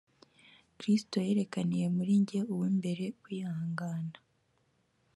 [0.77, 4.17] kristo yerekanire muri jye uw’imbere kwihangana